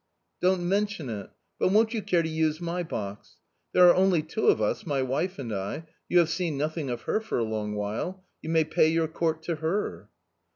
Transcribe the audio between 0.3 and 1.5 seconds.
"Don't mention it.